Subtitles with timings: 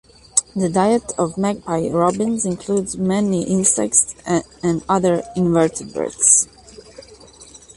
[0.55, 4.15] The diet of magpie robins includes mainly insects
[4.63, 6.47] and other invertebrates.